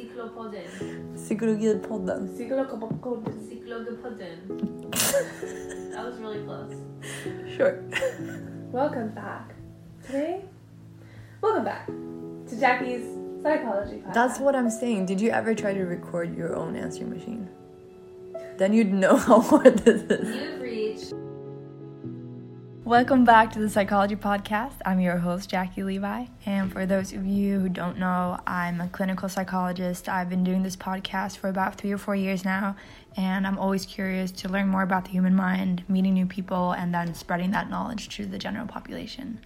[0.00, 0.64] Cyklopodden.
[1.14, 2.28] Psykologipodden.
[2.34, 3.36] Cyklopodden.
[3.48, 4.38] Cyklogopodden.
[5.92, 6.74] that was really close.
[7.54, 7.84] Sure.
[8.72, 9.54] Welcome back.
[10.06, 10.46] Today,
[11.42, 13.04] welcome back to Jackie's
[13.42, 14.14] Psychology Podcast.
[14.14, 15.04] That's what I'm saying.
[15.04, 17.50] Did you ever try to record your own answering machine?
[18.56, 20.59] Then you'd know how hard this is.
[22.90, 24.72] Welcome back to the Psychology Podcast.
[24.84, 26.24] I'm your host, Jackie Levi.
[26.44, 30.08] And for those of you who don't know, I'm a clinical psychologist.
[30.08, 32.74] I've been doing this podcast for about three or four years now,
[33.16, 36.92] and I'm always curious to learn more about the human mind, meeting new people, and
[36.92, 39.38] then spreading that knowledge to the general population.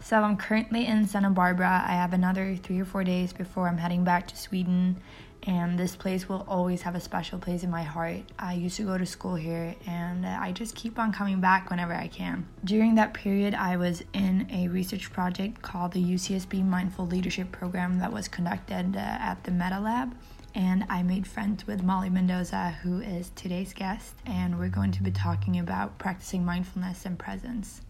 [0.00, 1.84] So I'm currently in Santa Barbara.
[1.86, 4.96] I have another three or four days before I'm heading back to Sweden
[5.44, 8.20] and this place will always have a special place in my heart.
[8.38, 11.94] I used to go to school here and I just keep on coming back whenever
[11.94, 12.46] I can.
[12.64, 17.98] During that period, I was in a research project called the UCSB Mindful Leadership Program
[17.98, 20.14] that was conducted uh, at the Meta Lab.
[20.54, 25.02] And I made friends with Molly Mendoza, who is today's guest, and we're going to
[25.02, 27.82] be talking about practicing mindfulness and presence.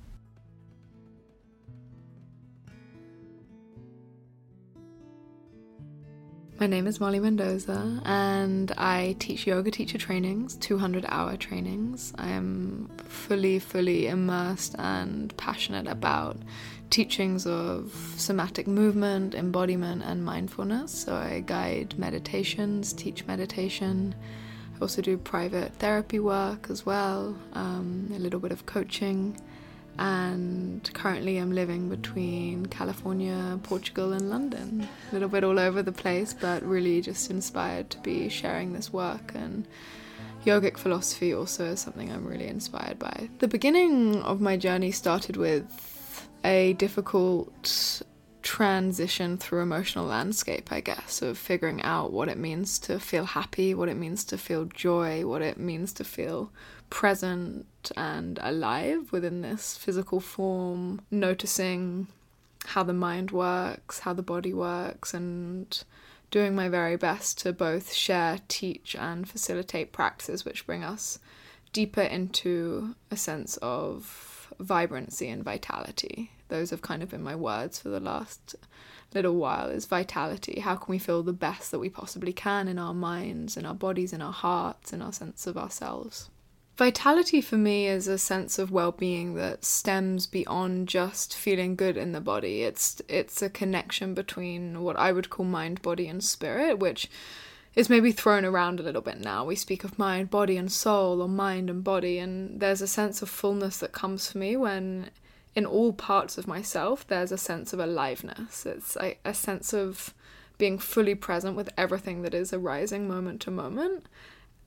[6.61, 12.13] My name is Molly Mendoza, and I teach yoga teacher trainings, 200 hour trainings.
[12.19, 16.37] I am fully, fully immersed and passionate about
[16.91, 20.91] teachings of somatic movement, embodiment, and mindfulness.
[20.91, 24.17] So I guide meditations, teach meditation.
[24.75, 29.41] I also do private therapy work as well, um, a little bit of coaching
[29.99, 34.89] and currently I'm living between California, Portugal, and London.
[35.11, 38.93] A little bit all over the place, but really just inspired to be sharing this
[38.93, 39.33] work.
[39.35, 39.67] And
[40.45, 43.29] yogic philosophy also is something I'm really inspired by.
[43.41, 48.03] The beginning of my journey started with a difficult
[48.43, 53.75] transition through emotional landscape, I guess, of figuring out what it means to feel happy,
[53.75, 56.51] what it means to feel joy, what it means to feel
[56.91, 57.67] present
[57.97, 62.09] and alive within this physical form, noticing
[62.67, 65.85] how the mind works, how the body works, and
[66.31, 71.19] doing my very best to both share, teach, and facilitate practices which bring us
[71.73, 76.31] deeper into a sense of vibrancy and vitality.
[76.49, 78.57] Those have kind of been my words for the last
[79.15, 80.61] little while is vitality.
[80.61, 83.75] How can we feel the best that we possibly can in our minds, in our
[83.75, 86.29] bodies, in our hearts, in our sense of ourselves?
[86.79, 92.13] Vitality for me is a sense of well-being that stems beyond just feeling good in
[92.13, 92.63] the body.
[92.63, 97.11] It's it's a connection between what I would call mind, body and spirit, which
[97.75, 99.45] is maybe thrown around a little bit now.
[99.45, 103.23] We speak of mind, body and soul or mind and body and there's a sense
[103.23, 105.11] of fullness that comes for me when
[105.57, 108.65] in all parts of myself there's a sense of aliveness.
[108.65, 110.15] It's a, a sense of
[110.59, 114.07] being fully present with everything that is arising moment to moment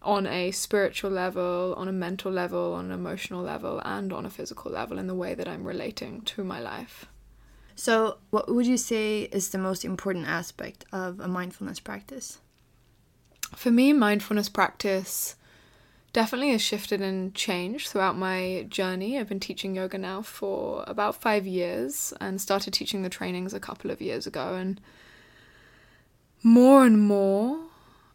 [0.01, 4.29] on a spiritual level, on a mental level, on an emotional level, and on a
[4.29, 7.05] physical level in the way that I'm relating to my life.
[7.75, 12.39] So, what would you say is the most important aspect of a mindfulness practice?
[13.55, 15.35] For me, mindfulness practice
[16.13, 19.17] definitely has shifted and changed throughout my journey.
[19.17, 23.59] I've been teaching yoga now for about five years and started teaching the trainings a
[23.59, 24.55] couple of years ago.
[24.55, 24.81] And
[26.43, 27.59] more and more,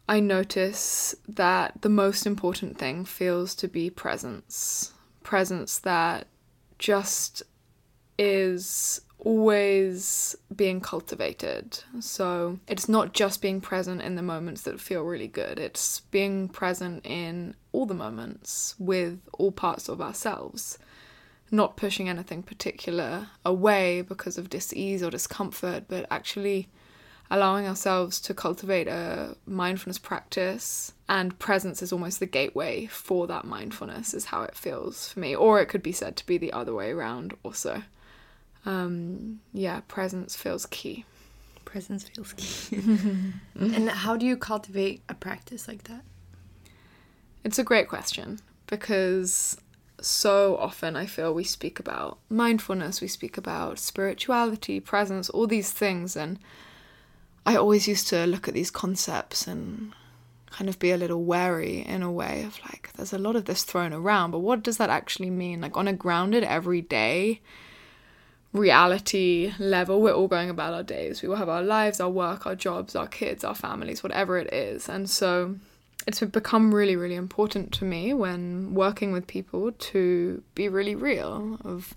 [0.09, 4.93] I notice that the most important thing feels to be presence.
[5.23, 6.27] Presence that
[6.79, 7.43] just
[8.17, 11.79] is always being cultivated.
[11.99, 16.47] So it's not just being present in the moments that feel really good, it's being
[16.47, 20.77] present in all the moments with all parts of ourselves.
[21.49, 26.69] Not pushing anything particular away because of dis-ease or discomfort, but actually
[27.29, 33.45] allowing ourselves to cultivate a mindfulness practice and presence is almost the gateway for that
[33.45, 35.35] mindfulness is how it feels for me.
[35.35, 37.83] Or it could be said to be the other way around also.
[38.65, 41.05] Um, yeah presence feels key.
[41.65, 42.81] Presence feels key.
[43.55, 46.03] And how do you cultivate a practice like that?
[47.43, 49.57] It's a great question because
[50.01, 55.71] so often I feel we speak about mindfulness, we speak about spirituality, presence, all these
[55.71, 56.39] things, and
[57.47, 59.93] I always used to look at these concepts and
[60.49, 63.45] kind of be a little wary in a way of like, there's a lot of
[63.45, 65.61] this thrown around, but what does that actually mean?
[65.61, 67.39] Like, on a grounded, everyday
[68.51, 71.21] reality level, we're all going about our days.
[71.21, 74.51] We all have our lives, our work, our jobs, our kids, our families, whatever it
[74.53, 74.89] is.
[74.89, 75.55] And so
[76.05, 81.59] it's become really, really important to me when working with people to be really real,
[81.63, 81.95] of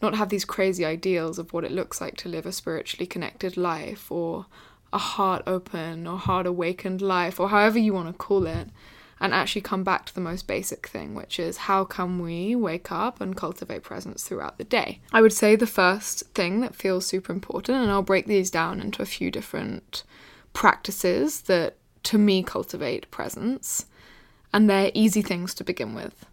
[0.00, 3.56] not have these crazy ideals of what it looks like to live a spiritually connected
[3.56, 4.46] life or
[4.94, 8.68] a heart open or heart awakened life, or however you want to call it,
[9.20, 12.92] and actually come back to the most basic thing, which is how can we wake
[12.92, 15.00] up and cultivate presence throughout the day?
[15.12, 18.80] I would say the first thing that feels super important, and I'll break these down
[18.80, 20.04] into a few different
[20.52, 23.86] practices that to me cultivate presence,
[24.52, 26.24] and they're easy things to begin with.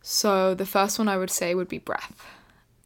[0.00, 2.24] So, the first one I would say would be breath.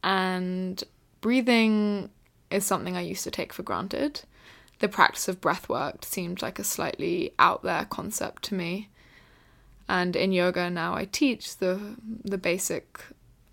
[0.03, 0.83] And
[1.21, 2.09] breathing
[2.49, 4.23] is something I used to take for granted.
[4.81, 8.89] The practice of breath work seemed like a slightly out there concept to me.
[9.87, 12.99] And in yoga now I teach the the basic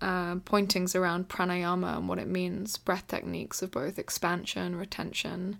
[0.01, 5.59] uh, pointings around pranayama and what it means, breath techniques of both expansion, retention.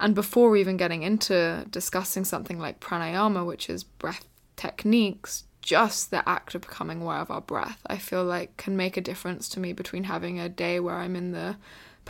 [0.00, 4.26] And before even getting into discussing something like pranayama, which is breath
[4.56, 8.96] techniques, just the act of becoming aware of our breath, I feel like can make
[8.96, 11.56] a difference to me between having a day where I'm in the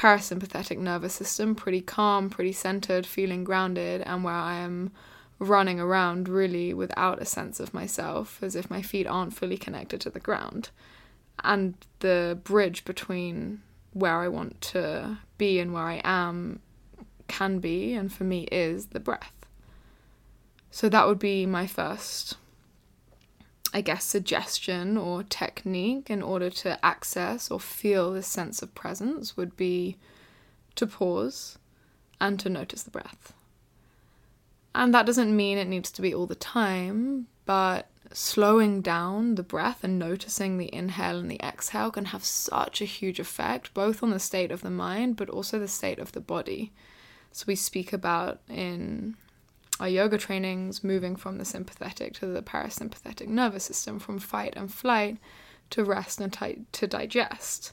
[0.00, 4.92] parasympathetic nervous system, pretty calm, pretty centered, feeling grounded, and where I am
[5.38, 10.00] running around really without a sense of myself, as if my feet aren't fully connected
[10.00, 10.70] to the ground.
[11.44, 13.60] And the bridge between
[13.92, 16.60] where I want to be and where I am
[17.28, 19.34] can be, and for me is, the breath.
[20.70, 22.36] So that would be my first,
[23.72, 29.36] I guess, suggestion or technique in order to access or feel this sense of presence
[29.36, 29.96] would be
[30.74, 31.58] to pause
[32.20, 33.32] and to notice the breath.
[34.74, 39.42] And that doesn't mean it needs to be all the time, but slowing down the
[39.42, 44.02] breath and noticing the inhale and the exhale can have such a huge effect, both
[44.02, 46.72] on the state of the mind, but also the state of the body.
[47.32, 49.16] So, we speak about in
[49.80, 54.72] our yoga trainings moving from the sympathetic to the parasympathetic nervous system, from fight and
[54.72, 55.16] flight
[55.70, 56.32] to rest and
[56.72, 57.72] to digest.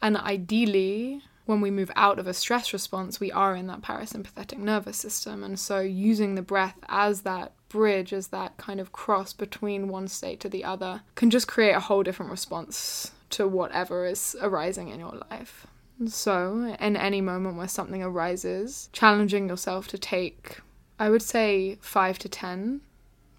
[0.00, 4.58] And ideally, when we move out of a stress response, we are in that parasympathetic
[4.58, 5.42] nervous system.
[5.42, 10.08] And so, using the breath as that bridge, as that kind of cross between one
[10.08, 14.88] state to the other, can just create a whole different response to whatever is arising
[14.88, 15.66] in your life.
[16.06, 20.60] So, in any moment where something arises, challenging yourself to take,
[21.00, 22.82] I would say, five to 10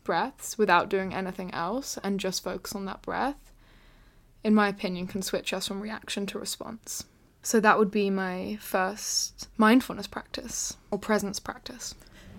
[0.04, 3.54] breaths without doing anything else and just focus on that breath,
[4.44, 7.06] in my opinion, can switch us from reaction to response.
[7.44, 11.94] So that would be my first mindfulness practice or presence practice.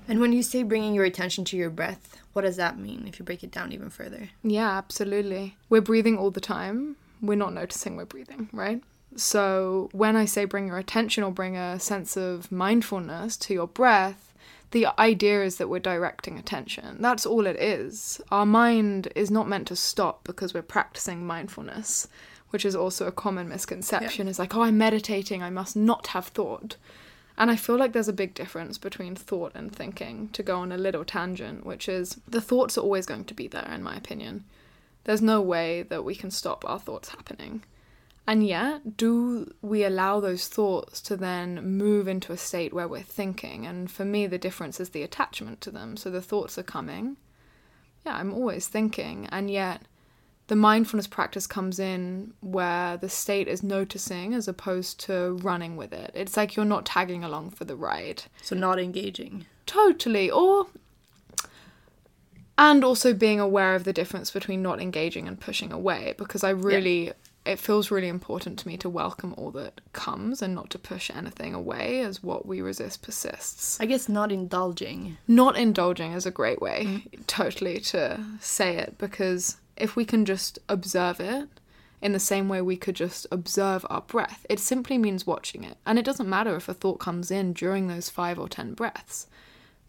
[0.08, 3.20] And when you say bringing your attention to your breath, what does that mean if
[3.20, 4.30] you break it down even further?
[4.42, 5.56] Yeah, absolutely.
[5.68, 6.96] We're breathing all the time.
[7.20, 8.82] We're not noticing we're breathing, right?
[9.14, 13.68] So when I say bring your attention or bring a sense of mindfulness to your
[13.68, 14.31] breath,
[14.72, 16.96] the idea is that we're directing attention.
[17.00, 18.20] That's all it is.
[18.30, 22.08] Our mind is not meant to stop because we're practicing mindfulness
[22.52, 24.30] which is also a common misconception, yeah.
[24.30, 26.76] is like, oh, I'm meditating, I must not have thought.
[27.38, 30.70] And I feel like there's a big difference between thought and thinking, to go on
[30.70, 33.96] a little tangent, which is the thoughts are always going to be there, in my
[33.96, 34.44] opinion.
[35.04, 37.62] There's no way that we can stop our thoughts happening.
[38.26, 43.02] And yet, do we allow those thoughts to then move into a state where we're
[43.02, 43.66] thinking?
[43.66, 45.96] And for me, the difference is the attachment to them.
[45.96, 47.16] So the thoughts are coming.
[48.06, 49.28] Yeah, I'm always thinking.
[49.32, 49.82] And yet,
[50.46, 55.92] the mindfulness practice comes in where the state is noticing as opposed to running with
[55.92, 56.12] it.
[56.14, 58.24] It's like you're not tagging along for the ride.
[58.40, 59.46] So, not engaging.
[59.66, 60.30] Totally.
[60.30, 60.68] Or.
[62.56, 66.50] And also being aware of the difference between not engaging and pushing away because I
[66.50, 67.06] really.
[67.06, 67.12] Yeah.
[67.44, 71.10] It feels really important to me to welcome all that comes and not to push
[71.10, 73.80] anything away as what we resist persists.
[73.80, 75.16] I guess not indulging.
[75.26, 77.26] Not indulging is a great way, mm.
[77.26, 81.48] totally, to say it because if we can just observe it
[82.00, 85.76] in the same way we could just observe our breath, it simply means watching it.
[85.84, 89.26] And it doesn't matter if a thought comes in during those five or ten breaths.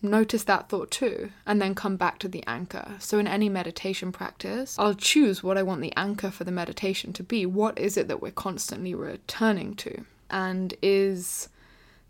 [0.05, 2.95] Notice that thought too, and then come back to the anchor.
[2.99, 7.13] So, in any meditation practice, I'll choose what I want the anchor for the meditation
[7.13, 7.45] to be.
[7.45, 10.03] What is it that we're constantly returning to?
[10.29, 11.47] And is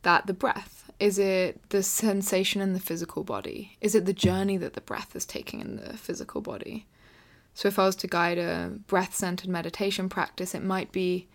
[0.01, 0.91] that the breath?
[0.99, 3.77] Is it the sensation in the physical body?
[3.79, 6.87] Is it the journey that the breath is taking in the physical body?
[7.53, 11.27] So, if I was to guide a breath centered meditation practice, it might be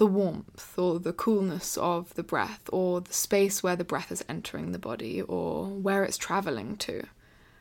[0.00, 4.24] the warmth or the coolness of the breath, or the space where the breath is
[4.30, 7.02] entering the body, or where it's traveling to.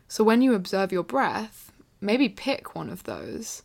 [0.08, 3.64] So, when you observe your breath, maybe pick one of those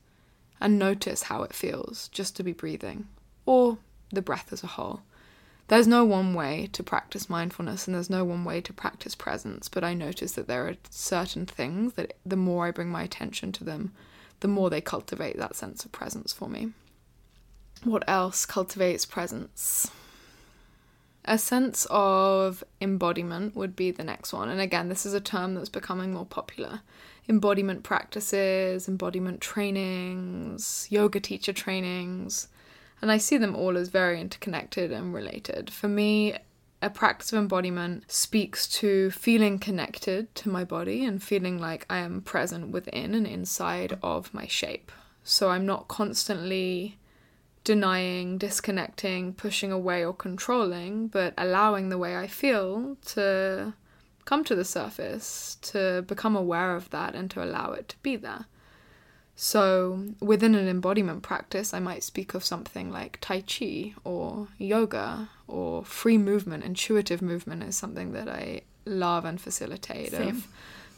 [0.61, 3.07] and notice how it feels just to be breathing,
[3.47, 3.79] or
[4.11, 5.03] the breath as a whole.
[5.69, 9.69] There's no one way to practice mindfulness and there's no one way to practice presence,
[9.69, 13.53] but I notice that there are certain things that the more I bring my attention
[13.53, 13.93] to them,
[14.41, 16.73] the more they cultivate that sense of presence for me.
[17.85, 19.91] What else cultivates presence?
[21.27, 24.49] A sense of embodiment would be the next one.
[24.49, 26.81] And again, this is a term that's becoming more popular.
[27.29, 32.49] Embodiment practices, embodiment trainings, yoga teacher trainings.
[33.03, 35.71] And I see them all as very interconnected and related.
[35.71, 36.39] For me,
[36.81, 41.99] a practice of embodiment speaks to feeling connected to my body and feeling like I
[41.99, 44.91] am present within and inside of my shape.
[45.23, 46.97] So I'm not constantly
[47.65, 53.73] denying, disconnecting, pushing away, or controlling, but allowing the way I feel to
[54.27, 58.17] come to the surface, to become aware of that, and to allow it to be
[58.17, 58.47] there.
[59.37, 65.31] So, within an embodiment practice, I might speak of something like Tai Chi or yoga
[65.49, 66.63] or free movement.
[66.63, 70.13] Intuitive movement is something that I love and facilitate.
[70.13, 70.29] Same.
[70.29, 70.49] Of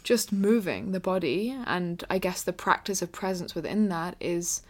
[0.02, 4.62] just moving the body, and I guess the practice of presence within that is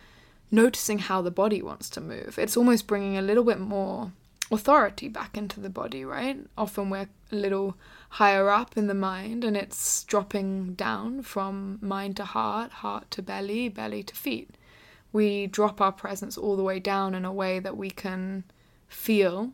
[0.51, 2.39] noticing how the body wants to move.
[2.39, 4.13] It's almost bringing a little bit more
[4.51, 6.39] authority back into the body, right?
[6.57, 7.77] Often we're a little
[8.11, 13.23] higher up in the mind and it's dropping down from mind to heart, heart to
[13.23, 14.51] belly, belly to feet.
[15.13, 18.45] We drop our presence all the way down in a way that we can
[18.87, 19.53] feel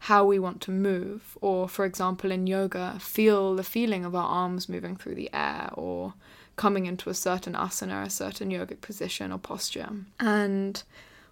[0.00, 4.28] how we want to move, or for example, in yoga, feel the feeling of our
[4.28, 6.14] arms moving through the air, or
[6.58, 9.88] coming into a certain asana, a certain yogic position or posture.
[10.20, 10.82] And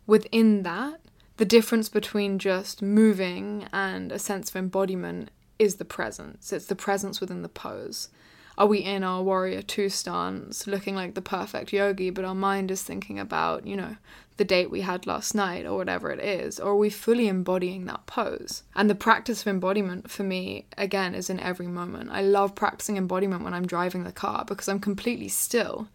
[0.07, 1.01] within that,
[1.37, 6.53] the difference between just moving and a sense of embodiment is the presence.
[6.53, 8.09] It's the presence within the pose.
[8.59, 12.71] Are we in our warrior two stance, looking like the perfect yogi, but our mind
[12.71, 13.97] is thinking about, you know,
[14.39, 16.59] the date we had last night or whatever it is?
[16.59, 18.63] Or are we fully embodying that pose?
[18.75, 22.11] And the practice of embodiment for me, again, is in every moment.
[22.11, 25.89] I love practicing embodiment when I'm driving the car because I'm completely still.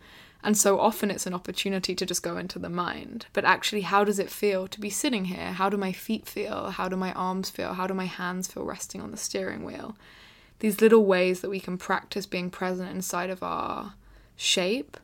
[0.43, 3.25] And so often it's an opportunity to just go into the mind.
[3.33, 5.53] But actually, how does it feel to be sitting here?
[5.53, 6.71] How do my feet feel?
[6.71, 7.73] How do my arms feel?
[7.73, 9.95] How do my hands feel resting on the steering wheel?
[10.61, 13.95] These little ways that we can practice being present inside of our
[14.35, 14.95] shape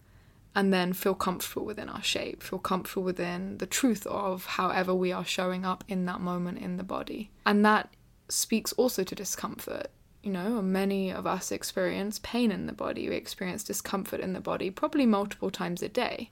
[0.54, 5.12] and then feel comfortable within our shape, feel comfortable within the truth of however we
[5.12, 7.32] are showing up in that moment in the body.
[7.44, 7.90] And that
[8.30, 9.88] speaks also to discomfort.
[10.22, 14.40] You know, many of us experience pain in the body, we experience discomfort in the
[14.40, 16.30] body, probably multiple times a day.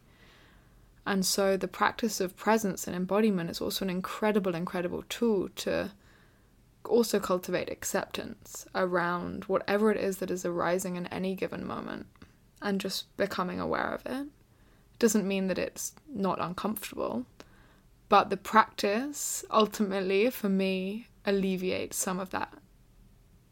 [1.04, 5.94] And so the practice of presence and embodiment is also an incredible, incredible tool to
[6.90, 12.08] also cultivate acceptance around whatever it is that is arising in any given moment
[12.62, 14.28] and just becoming aware of it.
[15.00, 17.26] Doesn't mean that it's not uncomfortable,
[18.10, 22.54] but the practice ultimately for me alleviates some of that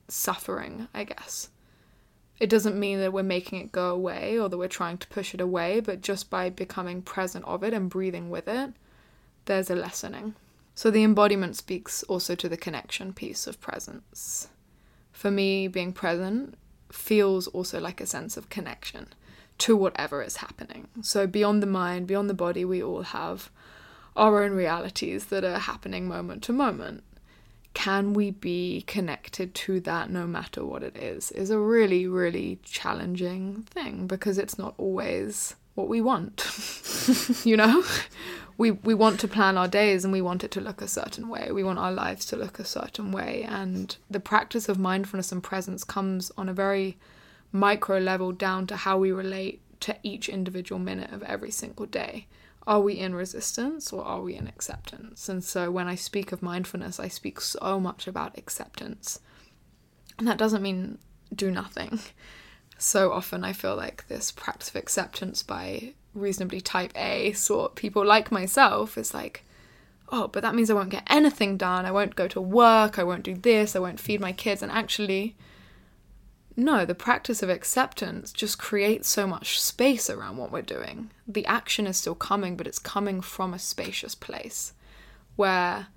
[0.07, 1.49] suffering, I guess.
[2.39, 5.33] It doesn't mean that we're making it go away or that we're trying to push
[5.33, 8.73] it away, but just by becoming present of it and breathing with it,
[9.45, 10.35] there's a lessening.
[10.75, 14.47] So the embodiment speaks also to the connection piece of presence.
[15.11, 16.55] For me, being present
[16.91, 19.07] feels also like a sense of connection
[19.59, 20.87] to whatever is happening.
[21.01, 23.49] So beyond the mind, beyond the body, we all have
[24.15, 27.03] our own realities that are happening moment to moment.
[27.73, 31.31] Can we be connected to that no matter what it is?
[31.31, 36.45] Is a really, really challenging thing because it's not always what we want.
[37.43, 37.83] you know?
[38.57, 41.29] We we want to plan our days and we want it to look a certain
[41.29, 41.49] way.
[41.51, 43.45] We want our lives to look a certain way.
[43.47, 46.97] And the practice of mindfulness and presence comes on a very
[47.51, 52.27] micro level down to how we relate to each individual minute of every single day.
[52.65, 55.27] Are we in resistance or are we in acceptance?
[55.27, 59.19] And so when I speak of mindfulness, I speak so much about acceptance.
[60.17, 60.99] And that doesn't mean
[61.33, 61.99] do nothing.
[62.77, 68.05] So often I feel like this practice of acceptance by reasonably type A sort people
[68.05, 69.43] like myself is like,
[70.09, 71.85] oh, but that means I won't get anything done.
[71.85, 72.99] I won't go to work.
[72.99, 73.75] I won't do this.
[73.75, 74.61] I won't feed my kids.
[74.61, 75.35] And actually,
[76.55, 81.09] no, the practice of acceptance just creates so much space around what we're doing.
[81.27, 84.73] The action is still coming, but it's coming from a spacious place
[85.35, 85.87] where,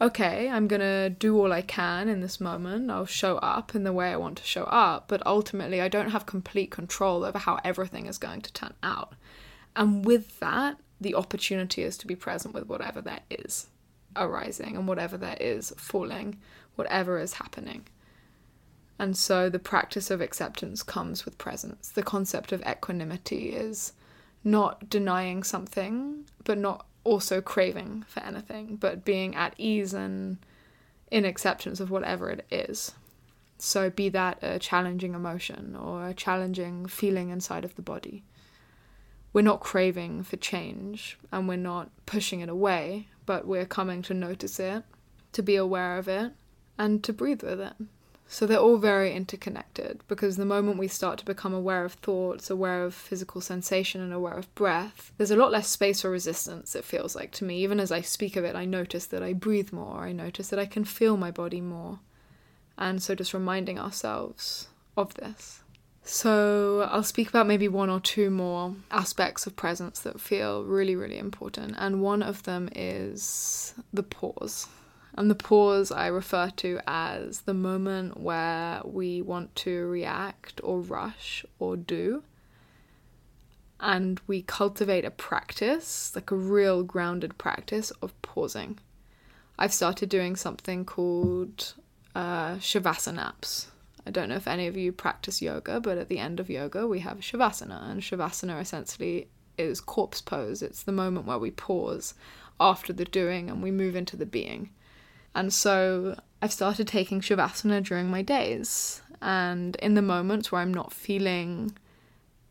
[0.00, 2.90] okay, I'm gonna do all I can in this moment.
[2.90, 6.10] I'll show up in the way I want to show up, but ultimately, I don't
[6.10, 9.14] have complete control over how everything is going to turn out.
[9.76, 13.66] And with that, the opportunity is to be present with whatever that is
[14.16, 16.38] arising and whatever that is falling,
[16.76, 17.86] whatever is happening.
[18.98, 21.88] And so the practice of acceptance comes with presence.
[21.88, 23.92] The concept of equanimity is
[24.44, 30.38] not denying something, but not also craving for anything, but being at ease and
[31.10, 32.92] in acceptance of whatever it is.
[33.58, 38.24] So, be that a challenging emotion or a challenging feeling inside of the body.
[39.34, 44.14] We're not craving for change and we're not pushing it away, but we're coming to
[44.14, 44.84] notice it,
[45.32, 46.32] to be aware of it,
[46.78, 47.74] and to breathe with it.
[48.28, 52.48] So they're all very interconnected because the moment we start to become aware of thoughts,
[52.48, 56.76] aware of physical sensation, and aware of breath, there's a lot less space for resistance,
[56.76, 57.58] it feels like to me.
[57.58, 60.60] Even as I speak of it, I notice that I breathe more, I notice that
[60.60, 61.98] I can feel my body more.
[62.78, 65.63] And so just reminding ourselves of this.
[66.06, 70.94] So I'll speak about maybe one or two more aspects of presence that feel really,
[70.94, 71.74] really important.
[71.78, 74.68] And one of them is the pause.
[75.16, 80.80] And the pause I refer to as the moment where we want to react or
[80.80, 82.22] rush or do.
[83.80, 88.78] And we cultivate a practice, like a real grounded practice of pausing.
[89.58, 91.74] I've started doing something called
[92.14, 93.68] uh, Shavasana naps.
[94.06, 96.86] I don't know if any of you practice yoga, but at the end of yoga,
[96.86, 97.90] we have Shavasana.
[97.90, 100.62] And Shavasana essentially is corpse pose.
[100.62, 102.14] It's the moment where we pause
[102.60, 104.70] after the doing and we move into the being.
[105.34, 109.00] And so I've started taking Shavasana during my days.
[109.22, 111.76] And in the moments where I'm not feeling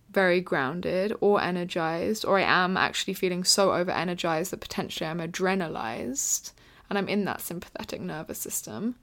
[0.10, 5.20] very grounded or energized, or I am actually feeling so over energized that potentially I'm
[5.20, 6.52] adrenalized
[6.90, 8.96] and I'm in that sympathetic nervous system,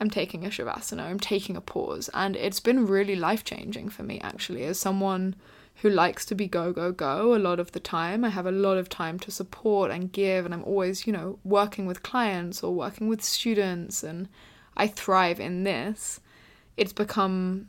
[0.00, 2.08] I'm taking a Shavasana, I'm taking a pause.
[2.14, 5.34] And it's been really life changing for me, actually, as someone
[5.82, 8.24] who likes to be go, go, go a lot of the time.
[8.24, 11.38] I have a lot of time to support and give, and I'm always, you know,
[11.44, 14.28] working with clients or working with students, and
[14.76, 16.20] I thrive in this.
[16.76, 17.68] It's become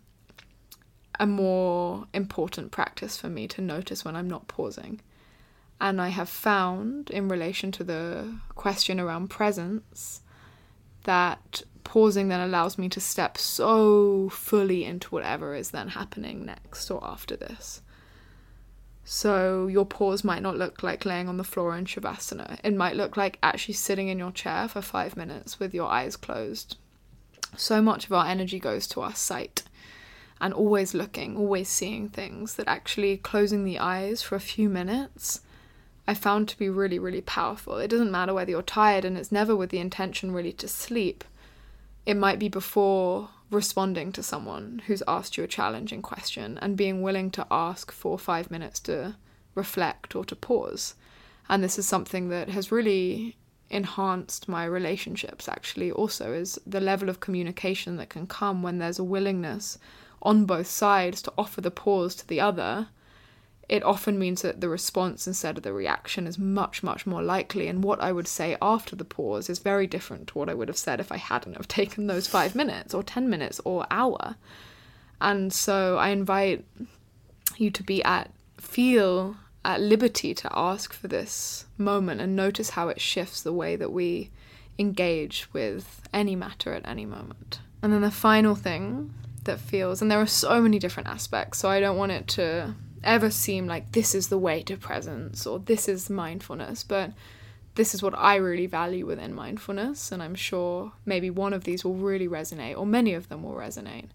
[1.20, 5.02] a more important practice for me to notice when I'm not pausing.
[5.82, 10.22] And I have found, in relation to the question around presence,
[11.04, 16.92] that pausing then allows me to step so fully into whatever is then happening next
[16.92, 17.82] or after this.
[19.04, 22.60] So your pause might not look like laying on the floor in Shavasana.
[22.64, 26.16] It might look like actually sitting in your chair for five minutes with your eyes
[26.16, 26.78] closed.
[27.58, 29.64] So much of our energy goes to our sight
[30.40, 35.42] and always looking, always seeing things that actually closing the eyes for a few minutes
[36.08, 37.78] I found to be really, really powerful.
[37.78, 41.24] It doesn't matter whether you're tired and it's never with the intention really to sleep.
[42.06, 47.02] It might be before responding to someone who's asked you a challenging question and being
[47.02, 49.16] willing to ask for five minutes to
[49.56, 50.96] reflect or to pause.
[51.50, 53.38] And this is something that has really
[53.70, 59.00] enhanced my relationships actually also is the level of communication that can come when there's
[59.00, 59.78] a willingness
[60.22, 62.88] on both sides to offer the pause to the other
[63.70, 67.68] it often means that the response instead of the reaction is much much more likely
[67.68, 70.68] and what i would say after the pause is very different to what i would
[70.68, 74.36] have said if i hadn't have taken those 5 minutes or 10 minutes or hour.
[75.22, 76.66] And so i invite
[77.58, 82.88] you to be at feel at liberty to ask for this moment and notice how
[82.88, 84.32] it shifts the way that we
[84.78, 87.60] engage with any matter at any moment.
[87.84, 91.70] And then the final thing that feels and there are so many different aspects so
[91.70, 95.60] i don't want it to ever seem like this is the way to presence or
[95.60, 97.12] this is mindfulness, but
[97.76, 101.86] this is what I really value within mindfulness, and I'm sure maybe one of these
[101.86, 104.10] will really resonate, or many of them will resonate.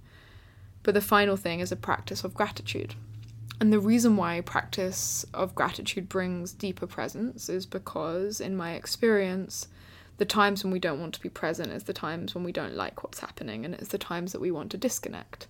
[0.83, 2.95] But the final thing is a practice of gratitude.
[3.61, 9.69] And the reason why practice of gratitude brings deeper presence is because, in my experience,
[10.19, 12.77] the times when we don't want to be present is the times when we don't
[12.77, 15.47] like what's happening, and it's the times that we want to disconnect.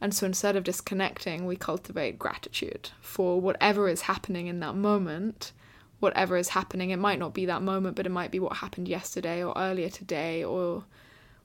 [0.00, 5.52] And so instead of disconnecting, we cultivate gratitude for whatever is happening in that moment.
[6.00, 8.86] Whatever is happening, it might not be that moment, but it might be what happened
[8.86, 10.84] yesterday or earlier today or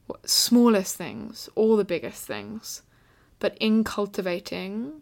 [0.06, 2.84] what, smallest things, or the biggest things.
[3.40, 5.02] But in cultivating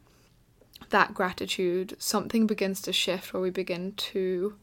[0.90, 4.56] that gratitude, something begins to shift where we begin to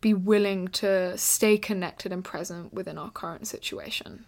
[0.00, 4.24] be willing to stay connected and present within our current situation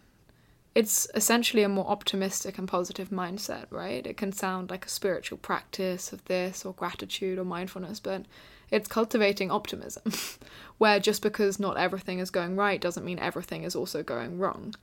[0.74, 4.04] it's essentially a more optimistic and positive mindset, right?
[4.04, 8.24] It can sound like a spiritual practice of this or gratitude or mindfulness, but
[8.70, 10.12] it's cultivating optimism,
[10.78, 14.74] where just because not everything is going right doesn't mean everything is also going wrong.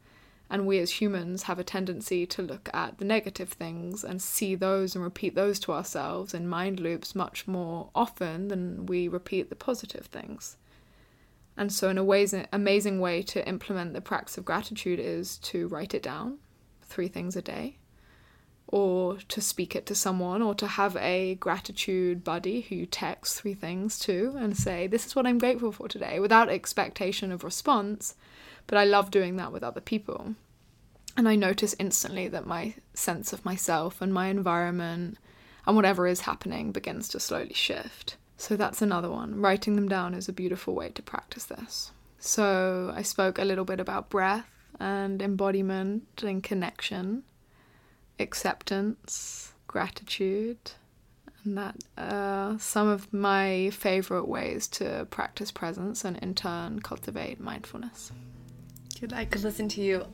[0.50, 4.56] And we as humans have a tendency to look at the negative things and see
[4.56, 9.50] those and repeat those to ourselves in mind loops much more often than we repeat
[9.50, 10.58] the positive things.
[11.58, 15.38] And so, in a way, an amazing way to implement the practice of gratitude is
[15.40, 16.40] to write it down,
[16.82, 17.78] three things a day,
[18.68, 23.40] or to speak it to someone, or to have a gratitude buddy who you text
[23.42, 27.44] three things to and say, This is what I'm grateful for today, without expectation of
[27.44, 28.16] response.
[28.68, 30.36] But I love doing that with other people.
[31.18, 35.18] And I notice instantly that my sense of myself and my environment
[35.68, 38.16] and whatever is happening begins to slowly shift.
[38.42, 39.40] So that's another one.
[39.40, 41.92] Writing them down is a beautiful way to practice this.
[42.18, 44.50] So I spoke a little bit about breath
[44.80, 47.22] and embodiment and connection,
[48.20, 50.72] acceptance, gratitude,
[51.44, 57.40] and that are some of my favorite ways to practice presence and in turn cultivate
[57.40, 58.12] mindfulness.
[59.02, 60.06] Dude, I could listen to you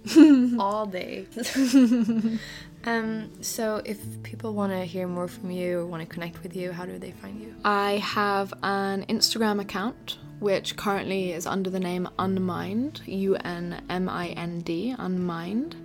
[0.62, 1.26] all day.
[2.86, 6.56] um, so if people want to hear more from you or want to connect with
[6.56, 7.54] you, how do they find you?
[7.66, 14.08] I have an Instagram account which currently is under the name Unmind, U N M
[14.08, 15.76] I N D, Unmind,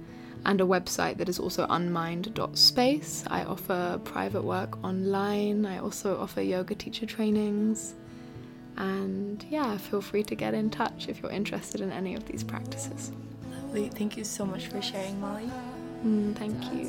[0.45, 3.25] and a website that is also unmind.space.
[3.27, 7.97] I offer private work online, I also offer yoga teacher trainings.
[8.77, 12.43] And yeah, feel free to get in touch if you're interested in any of these
[12.43, 13.13] practices.
[13.51, 13.89] Lovely.
[13.89, 15.51] Thank you so much for sharing, Molly.
[16.05, 16.89] Mm, thank you.